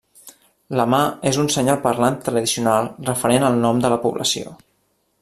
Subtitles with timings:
[0.79, 1.01] La mà
[1.31, 4.57] és un senyal parlant tradicional referent al nom de la població.